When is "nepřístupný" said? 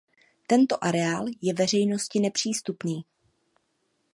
2.19-3.05